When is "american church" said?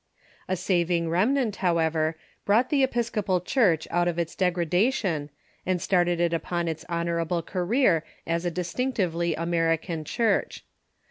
9.35-10.65